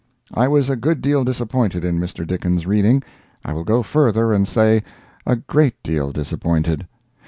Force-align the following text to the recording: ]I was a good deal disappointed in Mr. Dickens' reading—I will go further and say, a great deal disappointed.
]I 0.33 0.47
was 0.47 0.67
a 0.67 0.75
good 0.75 0.99
deal 1.03 1.23
disappointed 1.23 1.85
in 1.85 1.99
Mr. 1.99 2.25
Dickens' 2.25 2.65
reading—I 2.65 3.53
will 3.53 3.63
go 3.63 3.83
further 3.83 4.33
and 4.33 4.47
say, 4.47 4.81
a 5.27 5.35
great 5.35 5.75
deal 5.83 6.11
disappointed. 6.11 6.87